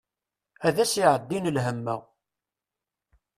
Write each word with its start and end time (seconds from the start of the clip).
Ad 0.67 0.75
as-iɛeddin 0.83 1.49
lhem-a! 1.55 1.95